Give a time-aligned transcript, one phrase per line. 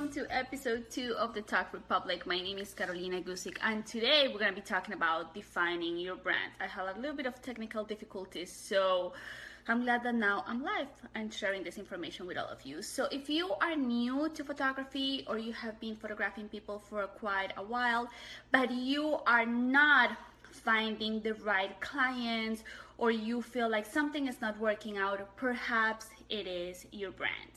[0.00, 2.26] Welcome to episode 2 of the Tog Republic.
[2.26, 6.16] My name is Carolina Guzik and today we're going to be talking about defining your
[6.16, 6.52] brand.
[6.58, 9.12] I had a little bit of technical difficulties, so
[9.68, 12.80] I'm glad that now I'm live and sharing this information with all of you.
[12.80, 17.52] So if you are new to photography or you have been photographing people for quite
[17.58, 18.08] a while,
[18.52, 20.16] but you are not
[20.50, 22.64] finding the right clients
[22.96, 27.52] or you feel like something is not working out, perhaps it is your brand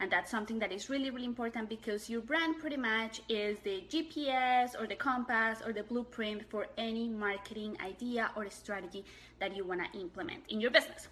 [0.00, 3.84] and that's something that is really really important because your brand pretty much is the
[3.88, 9.04] GPS or the compass or the blueprint for any marketing idea or strategy
[9.40, 11.08] that you want to implement in your business.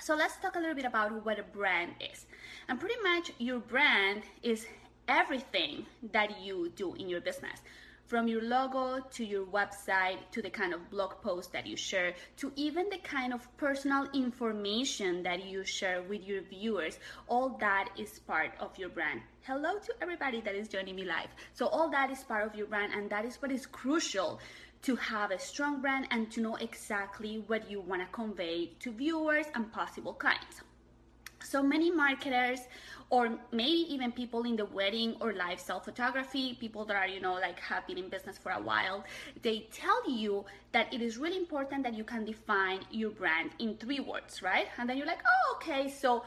[0.00, 2.26] So let's talk a little bit about what a brand is.
[2.68, 4.66] And pretty much your brand is
[5.08, 7.60] everything that you do in your business
[8.06, 12.12] from your logo to your website to the kind of blog post that you share
[12.36, 16.98] to even the kind of personal information that you share with your viewers.
[17.28, 19.22] All that is part of your brand.
[19.42, 21.28] Hello to everybody that is joining me live.
[21.54, 24.38] So all that is part of your brand and that is what is crucial
[24.82, 28.92] to have a strong brand and to know exactly what you want to convey to
[28.92, 30.60] viewers and possible clients.
[31.42, 32.60] So many marketers
[33.14, 37.34] or maybe even people in the wedding or lifestyle photography, people that are, you know,
[37.34, 39.04] like have been in business for a while,
[39.42, 43.76] they tell you that it is really important that you can define your brand in
[43.76, 44.66] three words, right?
[44.78, 46.24] And then you're like, oh, okay, so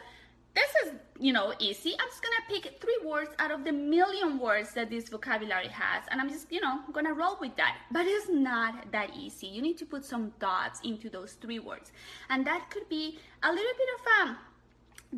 [0.56, 1.92] this is, you know, easy.
[2.00, 6.03] I'm just gonna pick three words out of the million words that this vocabulary has,
[6.09, 7.76] and I'm just, you know, gonna roll with that.
[7.92, 9.47] But it's not that easy.
[9.47, 11.92] You need to put some thoughts into those three words,
[12.30, 14.38] and that could be a little bit of um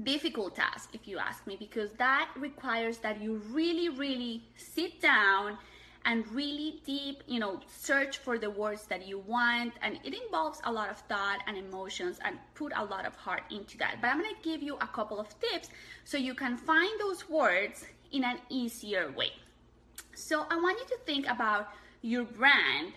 [0.03, 5.57] difficult task if you ask me because that requires that you really really sit down
[6.05, 9.73] and really deep you know search for the words that you want.
[9.81, 13.43] And it involves a lot of thought and emotions and put a lot of heart
[13.51, 13.97] into that.
[14.01, 15.69] But i'm going to give you a couple of tips
[16.05, 19.31] so you can find those words in an easier way.
[20.15, 21.69] So i want you to think about
[22.01, 22.93] your brand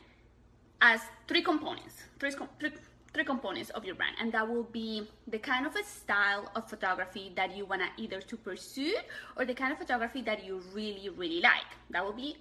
[0.80, 2.70] as three components three, three
[3.12, 6.68] three components of your brand and that will be the kind of a style of
[6.68, 8.94] photography that you want to either to pursue
[9.36, 11.70] or the kind of photography that you really really like.
[11.90, 12.36] That will be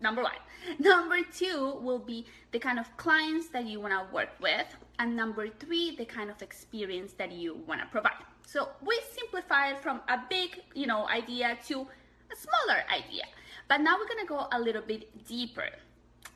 [0.00, 0.32] number one.
[0.78, 4.66] Number two will be the kind of clients that you want to work with
[4.98, 8.24] and number three the kind of experience that you want to provide.
[8.46, 11.86] So we simplified from a big you know idea to
[12.32, 13.24] a smaller idea.
[13.68, 15.68] But now we're going to go a little bit deeper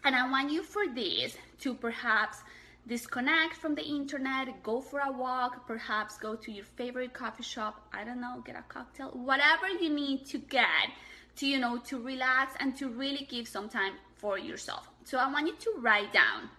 [0.04, 2.38] and i want you for this to perhaps
[2.86, 7.88] disconnect from the internet, go for a walk, perhaps go to your favorite coffee shop,
[7.92, 10.88] I don't know, get a cocktail, whatever you need to get
[11.36, 14.88] to, you know, to relax and to really give some time for yourself.
[15.04, 16.50] So I want you to write down.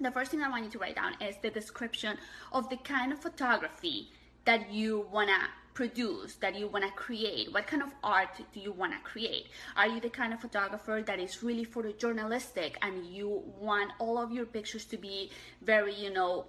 [0.00, 2.18] The first thing I want you to write down is the description
[2.52, 4.10] of the kind of photography
[4.44, 5.36] that you want to
[5.76, 7.52] produce that you want to create?
[7.52, 9.48] What kind of art do you want to create?
[9.76, 14.32] Are you the kind of photographer that is really photojournalistic and you want all of
[14.32, 15.30] your pictures to be
[15.60, 16.46] very you know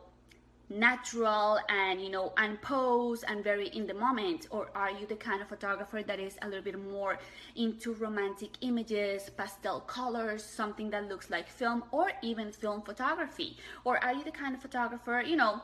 [0.69, 4.47] natural and you know unposed and very in the moment?
[4.49, 7.19] Or are you the kind of photographer that is a little bit more
[7.57, 13.57] into romantic images pastel colors something that looks like film or even film photography?
[13.83, 15.61] Or are you the kind of photographer you know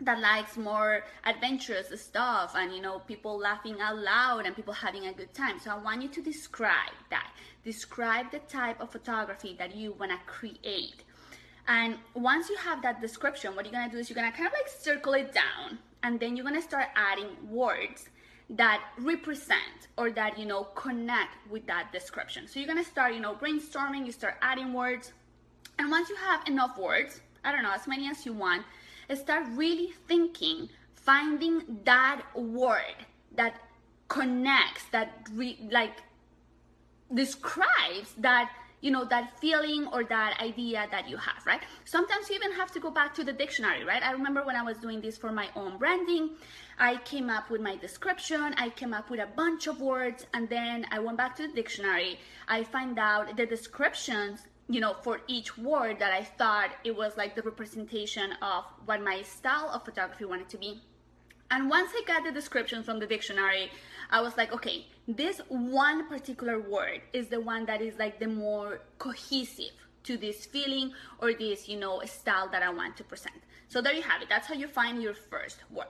[0.00, 5.06] that likes more adventurous stuff and you know people laughing out loud and people having
[5.06, 5.58] a good time.
[5.58, 7.32] So i want you to describe that.
[7.64, 11.04] Describe the type of photography that you want to create.
[11.66, 14.52] And once you have that description, what you're gonna do is you're gonna kind of
[14.52, 18.08] like circle it down and then you're gonna start adding words
[18.50, 22.46] that represent or that you know connect with that description.
[22.46, 25.12] So you're gonna start, you know, brainstorming, you start adding words,
[25.78, 28.64] and once you have enough words, I don't know, as many as you want,
[29.16, 32.96] start really thinking, finding that word
[33.36, 33.54] that
[34.08, 36.02] connects, that re- like
[37.14, 38.50] describes that
[38.80, 41.60] you know that feeling or that idea that you have right?
[41.84, 44.02] Sometimes you even have to go back to the dictionary right?
[44.02, 46.30] I remember when i was doing this for my own branding
[46.78, 50.48] i came up with my description i came up with a bunch of words and
[50.48, 52.18] then i went back to the dictionary.
[52.46, 57.16] I find out the descriptions you know for each word that i thought it was
[57.16, 60.80] like the representation of what my style of photography wanted to be
[61.50, 63.70] and once I got the description from the dictionary,
[64.10, 68.26] I was like, okay, this one particular word is the one that is like the
[68.28, 69.72] more cohesive
[70.04, 73.36] to this feeling or this, you know, style that I want to present.
[73.68, 74.28] So there you have it.
[74.28, 75.86] That's how you find your first word.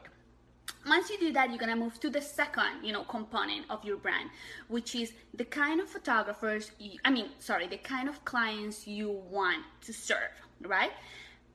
[0.88, 3.96] Once you do that, you're gonna move to the second, you know, component of your
[3.96, 4.30] brand,
[4.68, 9.10] which is the kind of photographers, you, I mean, sorry, the kind of clients you
[9.30, 10.32] want to serve,
[10.62, 10.92] right?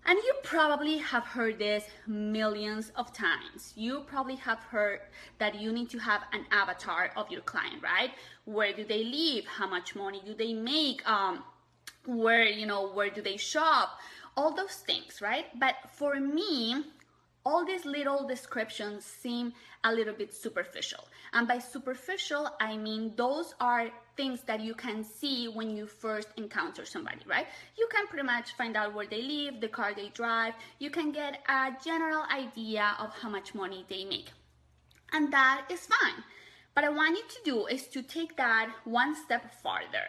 [0.06, 3.72] And you probably have heard this millions of times.
[3.76, 5.00] You probably have heard
[5.40, 8.12] that you need to have an avatar of your client, right?
[8.44, 9.46] Where do they live?
[9.46, 11.08] How much money do they make?
[11.10, 11.44] Um,
[12.06, 13.98] where, you know, where do they shop?
[14.36, 15.46] All those things, right?
[15.58, 16.84] But for me,
[17.46, 19.54] all these little descriptions seem
[19.84, 21.04] a little bit superficial.
[21.34, 26.30] And by superficial, I mean those are things that you can see when you first
[26.38, 27.48] encounter somebody, right?
[27.78, 30.54] You can pretty much find out where they live, the car they drive.
[30.80, 34.32] You can get a general idea of how much money they make.
[35.12, 36.24] And that is fine.
[36.76, 40.08] But I want you to do is to take that one step farther.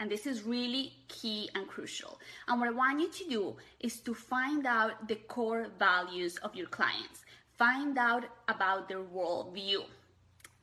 [0.00, 2.18] And this is really key and crucial.
[2.48, 6.54] And what I want you to do is to find out the core values of
[6.54, 7.24] your clients.
[7.56, 9.84] Find out about their worldview.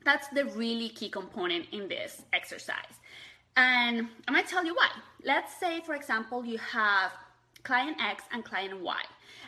[0.04, 3.00] That's the really key component in this exercise.
[3.56, 4.90] And I'm gonna tell you why.
[5.24, 7.12] Let's say, for example, you have
[7.64, 9.02] client X and client Y,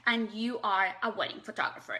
[0.05, 1.99] and you are a wedding photographer.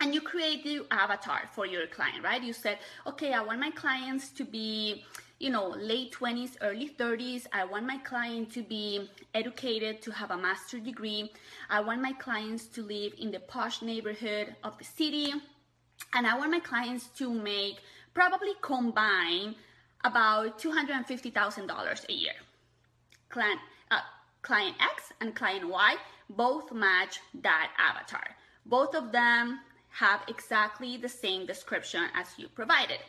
[0.00, 2.42] And you create the avatar for your client, right?
[2.42, 5.04] You said, okay, I want my clients to be,
[5.42, 7.46] you know, late 20s, early 30s.
[7.52, 11.32] I want my client to be educated, to have a master degree.
[11.68, 15.32] I want my clients to live in the posh neighborhood of the city
[16.12, 17.80] and I want my clients to make
[18.14, 19.56] probably combine
[20.04, 22.34] about $250,000 a year.
[23.28, 23.58] Client,
[23.90, 23.98] uh,
[24.42, 25.96] client X and client Y
[26.30, 28.36] both match that avatar.
[28.64, 29.58] Both of them
[29.90, 33.00] have exactly the same description as you provided.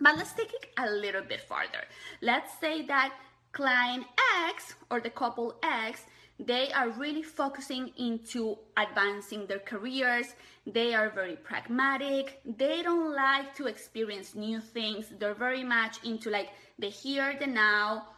[0.00, 1.84] But let's take it a little bit farther.
[2.20, 3.14] Let's say that
[3.52, 4.04] client
[4.48, 6.04] X or the couple X
[6.38, 10.34] they are really focusing into advancing their careers.
[10.66, 12.40] They are very pragmatic.
[12.44, 15.12] They don't like to experience new things.
[15.18, 18.08] They're very much into like the here the now.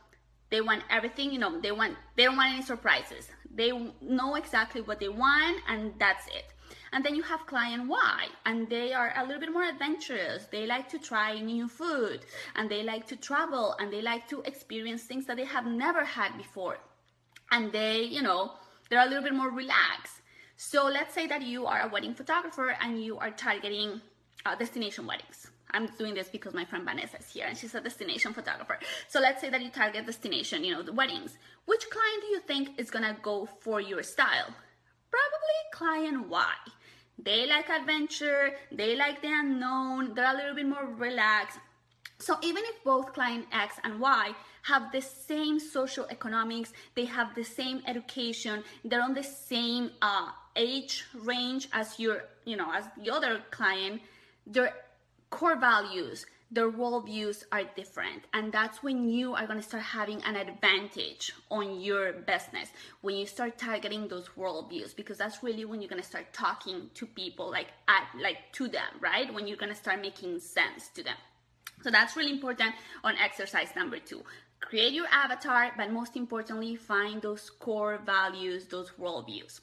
[0.49, 3.29] They want everything you know they want they don't want any surprises.
[3.55, 3.71] They
[4.01, 6.56] know exactly what they want and that's it
[6.93, 10.47] and then you have client Y, and they are a little bit more adventurous.
[10.47, 12.21] They like to try new food,
[12.55, 16.05] and they like to travel, and they like to experience things that they have never
[16.05, 16.79] had before
[17.51, 18.53] and they, you know,
[18.89, 20.23] they're a little bit more relaxed.
[20.57, 24.01] So let's say that you are a wedding photographer and you are targeting
[24.45, 25.51] uh, destination weddings.
[25.73, 28.79] I'm doing this because my friend Vanessa is here and she's a destination photographer.
[29.09, 31.37] So let's say that you target destination, you know, the weddings.
[31.67, 34.55] Which client do you think is gonna go for your style?
[35.11, 36.55] Probably client Y.
[37.19, 41.59] They like adventure, they like the unknown, they're a little bit more relaxed.
[42.19, 44.33] So even if both client X and Y
[44.63, 50.31] have the same social economics, they have the same education, they're on the same uh,
[50.57, 54.03] age range as your, you know, as the other client,
[54.47, 54.73] their
[55.31, 58.23] core values, their worldviews are different.
[58.33, 63.27] And that's when you are gonna start having an advantage on your business, when you
[63.27, 67.69] start targeting those worldviews, because that's really when you're gonna start talking to people like
[67.89, 69.33] at like to them, right?
[69.33, 71.17] When you're gonna start making sense to them.
[71.83, 72.75] So that's really important
[73.05, 74.23] on exercise number two.
[74.61, 79.61] Create your avatar, but most importantly, find those core values, those worldviews.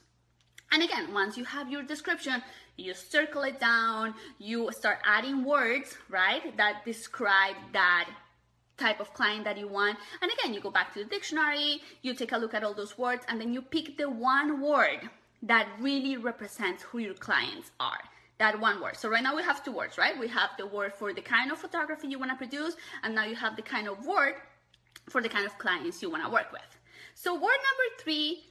[0.71, 2.41] And again, once you have your description,
[2.77, 8.09] you circle it down, you start adding words, right, that describe that
[8.77, 9.97] type of client that you want.
[10.21, 12.97] And again, you go back to the dictionary, you take a look at all those
[12.97, 15.09] words, and then you pick the one word
[15.43, 17.99] that really represents who your clients are
[18.39, 18.97] that one word.
[18.97, 20.19] So right now we have two words, right?
[20.19, 23.25] We have the word for the kind of photography you want to produce, and now
[23.25, 24.35] you have the kind of word
[25.09, 26.61] for the kind of clients you want to work with.
[27.15, 28.43] So word number three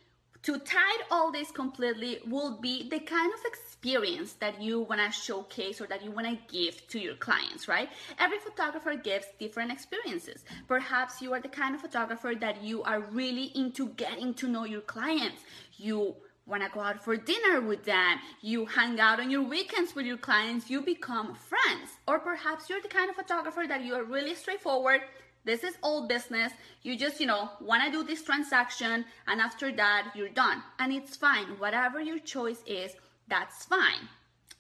[0.45, 5.13] To tie all this completely will be the kind of experience that you want to
[5.13, 7.89] showcase or that you want to give to your clients, right?
[8.19, 10.45] Every photographer gives different experiences.
[10.67, 14.65] Perhaps you are the kind of photographer that you are really into getting to know
[14.65, 15.43] your clients.
[15.77, 19.95] You want to go out for dinner with them, you hang out on your weekends
[19.95, 21.91] with your clients, you become friends.
[22.09, 25.03] Or perhaps you're the kind of photographer that you are really straightforward
[25.45, 26.53] this is all business.
[26.83, 30.63] You just, you know, want to do this transaction and after that you're done.
[30.79, 31.59] And it's fine.
[31.59, 32.93] Whatever your choice is,
[33.29, 34.09] that's fine.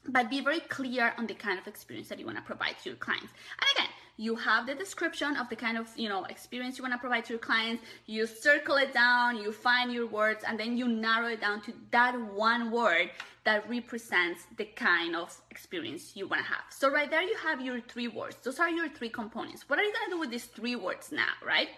[0.09, 2.89] But be very clear on the kind of experience that you want to provide to
[2.91, 3.33] your clients.
[3.61, 6.95] And again, you have the description of the kind of you know experience you want
[6.95, 7.83] to provide to your clients.
[8.07, 11.73] You circle it down you find your words and then you narrow it down to
[11.90, 13.11] that one word
[13.45, 16.64] that represents the kind of experience you want to have.
[16.71, 18.37] So right there you have your three words.
[18.42, 19.69] Those are your three components.
[19.69, 21.69] What are you going to do with these three words now right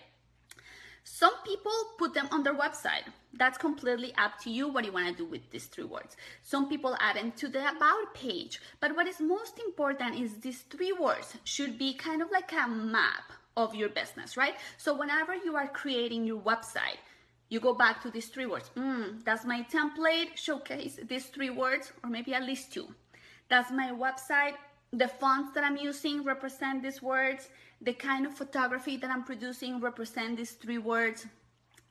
[1.05, 3.05] some people put them on their website.
[3.35, 6.17] That's completely up to you what you want to do with these three words.
[6.43, 8.61] Some people add them to the about page.
[8.81, 12.67] But what is most important is these three words should be kind of like a
[12.67, 14.55] map of your business, right?
[14.79, 16.99] So whenever you are creating your website,
[17.51, 18.71] you go back to these three words.
[18.77, 22.89] Mm, does my template showcase these three words or maybe at least two?
[23.51, 24.55] Does my website,
[24.93, 27.51] the fonts that I'm using represent these words?
[27.85, 31.27] The kind of photography that I'm producing represent these three words,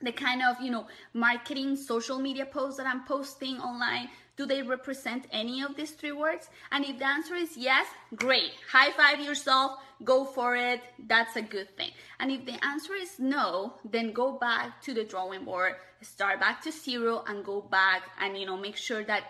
[0.02, 4.64] the kind of, you know, marketing social media posts that I'm posting online, do they
[4.64, 6.50] represent any of these three words?
[6.72, 7.86] And if the answer is yes,
[8.16, 8.52] great.
[8.72, 10.82] High five yourself, go for it.
[11.08, 11.92] That's a good thing.
[12.20, 16.64] And if the answer is no, then go back to the drawing board, start back
[16.64, 19.24] to zero and go back and, you know, make sure that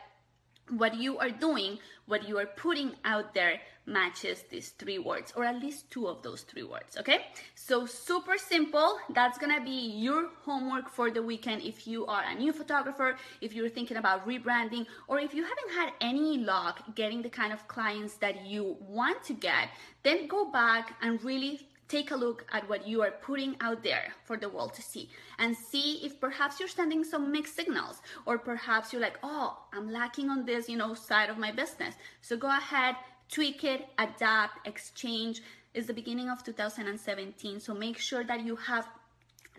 [0.69, 5.43] what you are doing, what you are putting out there matches these three words or
[5.43, 7.25] at least two of those three words okay?
[7.55, 8.97] So super simple.
[9.13, 13.53] That's gonna be your homework for the weekend if you are a new photographer if
[13.53, 17.67] you're thinking about rebranding or if you haven't had any luck getting the kind of
[17.67, 19.69] clients that you want to get
[20.03, 24.07] then go back and really take a look at what you are putting out there
[24.25, 25.05] for the world to see
[25.37, 29.87] and see if perhaps you're sending some mixed signals or perhaps you're like oh i'm
[29.99, 31.93] lacking on this you know side of my business.
[32.21, 32.95] So go ahead
[33.29, 35.41] tweak it adapt exchange.
[35.73, 38.87] Is the beginning of 2017 so make sure that you have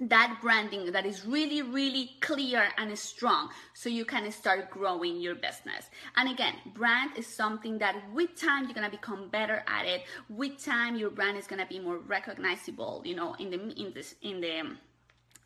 [0.01, 5.35] that branding that is really, really clear and strong so you can start growing your
[5.35, 5.89] business.
[6.17, 10.05] And again, brand is something that with time you're gonna become better at it.
[10.29, 14.17] With time, your brand is gonna be more recognizable, you know, in the in this
[14.23, 14.77] in the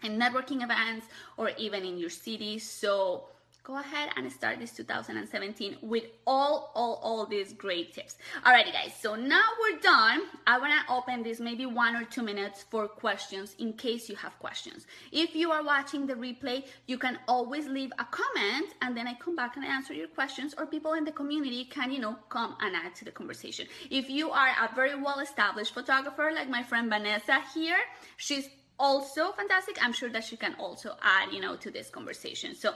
[0.03, 2.59] in networking events or even in your city.
[2.59, 3.25] So
[3.69, 8.17] go ahead and start this 2017 with all all all these great tips.
[8.43, 10.23] Alrighty guys so now we're done.
[10.47, 14.17] I want to open this maybe one or two minutes for questions in case you
[14.17, 14.87] have questions.
[15.13, 19.13] If you are watching the replay you can always leave a comment and then i
[19.13, 22.57] come back and answer your questions or people in the community can you know come
[22.61, 23.67] and add to the conversation.
[23.91, 27.83] If you are a very well established photographer like my friend vanessa here
[28.17, 28.49] she's
[28.79, 29.77] also fantastic.
[29.85, 32.55] I'm sure that she can also add you know to this conversation.
[32.55, 32.73] So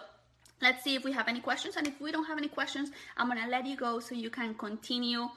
[0.63, 1.77] Let's see if we have any questions.
[1.77, 4.55] And if we don't have any questions, I'm gonna let you go so you can
[4.55, 5.29] continue,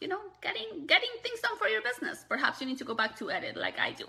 [0.00, 2.24] you know, getting getting things done for your business.
[2.28, 4.04] Perhaps you need to go back to edit like I do.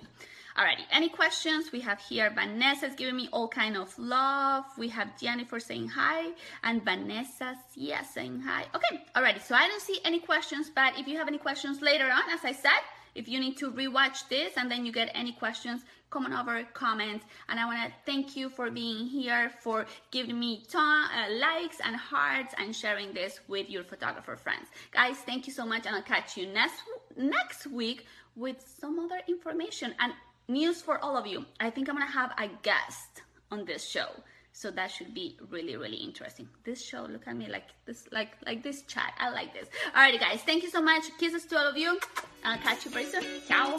[0.57, 1.71] Alrighty, any questions?
[1.73, 4.63] We have here Vanessa's giving me all kind of love.
[4.77, 6.31] We have Jennifer saying hi
[6.63, 8.65] and Vanessa yes saying hi.
[8.73, 9.41] Okay, alrighty.
[9.41, 12.45] So I don't see any questions, but if you have any questions later on, as
[12.45, 12.79] I said,
[13.15, 16.63] if you need to rewatch this and then you get any questions, come on over,
[16.73, 17.23] comment.
[17.49, 21.77] And I want to thank you for being here, for giving me ton, uh, likes
[21.83, 24.67] and hearts and sharing this with your photographer friends.
[24.91, 25.85] Guys, thank you so much.
[25.85, 26.83] And I'll catch you next,
[27.17, 28.05] next week
[28.35, 30.13] with some other information and
[30.47, 31.45] news for all of you.
[31.59, 34.09] I think I'm going to have a guest on this show
[34.55, 38.29] so that should be really really interesting this show look at me like this like
[38.45, 41.67] like this chat i like this alrighty guys thank you so much kisses to all
[41.67, 41.99] of you
[42.45, 43.77] i'll catch you very soon ciao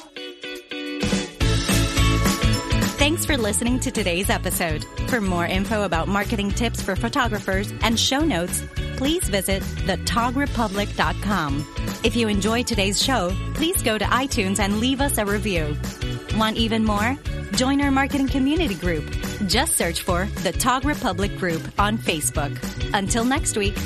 [2.98, 4.84] Thanks for listening to today's episode.
[5.08, 8.64] For more info about marketing tips for photographers and show notes,
[8.96, 12.00] please visit thetogrepublic.com.
[12.02, 15.76] If you enjoyed today's show, please go to iTunes and leave us a review.
[16.36, 17.16] Want even more?
[17.52, 19.04] Join our marketing community group.
[19.46, 22.56] Just search for the Tog Republic Group on Facebook.
[22.94, 23.76] Until next week.